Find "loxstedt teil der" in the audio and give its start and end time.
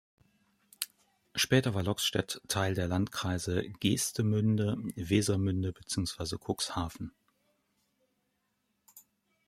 1.83-2.87